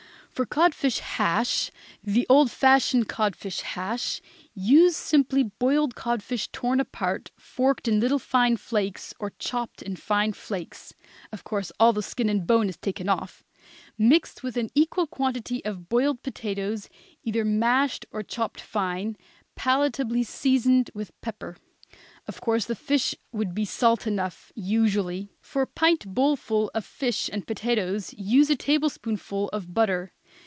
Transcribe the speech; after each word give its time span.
For 0.33 0.45
codfish 0.47 0.97
hash, 0.99 1.69
the 2.03 2.25
old 2.27 2.49
fashioned 2.49 3.07
codfish 3.07 3.59
hash, 3.59 4.21
use 4.55 4.95
simply 4.97 5.43
boiled 5.43 5.93
codfish 5.93 6.47
torn 6.51 6.79
apart, 6.79 7.29
forked 7.37 7.87
in 7.87 7.99
little 7.99 8.17
fine 8.17 8.57
flakes 8.57 9.13
or 9.19 9.33
chopped 9.37 9.83
in 9.83 9.97
fine 9.97 10.33
flakes; 10.33 10.95
of 11.31 11.43
course 11.43 11.71
all 11.79 11.93
the 11.93 12.01
skin 12.01 12.27
and 12.27 12.47
bone 12.47 12.69
is 12.69 12.77
taken 12.77 13.07
off, 13.07 13.43
mixed 13.99 14.41
with 14.41 14.57
an 14.57 14.71
equal 14.73 15.05
quantity 15.05 15.63
of 15.63 15.89
boiled 15.89 16.23
potatoes, 16.23 16.89
either 17.23 17.45
mashed 17.45 18.07
or 18.09 18.23
chopped 18.23 18.59
fine, 18.61 19.17
palatably 19.55 20.23
seasoned 20.23 20.89
with 20.95 21.11
pepper; 21.21 21.55
of 22.27 22.41
course 22.41 22.65
the 22.65 22.75
fish 22.75 23.13
would 23.31 23.53
be 23.53 23.65
salt 23.65 24.07
enough, 24.07 24.51
usually; 24.55 25.33
for 25.39 25.61
a 25.61 25.67
pint 25.67 26.15
bowl 26.15 26.35
full 26.35 26.71
of 26.73 26.83
fish 26.83 27.29
and 27.31 27.45
potatoes, 27.45 28.11
use 28.17 28.49
a 28.49 28.55
tablespoonful 28.55 29.47
of 29.49 29.71
butter. 29.75 30.13